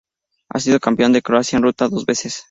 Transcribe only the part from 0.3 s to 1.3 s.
Ha sido Campeón de